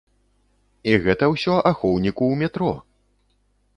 [0.93, 2.73] І гэта ўсё ахоўніку ў метро!